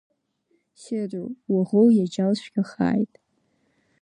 [0.81, 3.13] Седроу, уаӷоу иаџьал цәгьахааит!